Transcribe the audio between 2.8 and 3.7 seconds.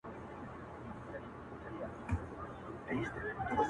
څنگه دي هېره كړمه~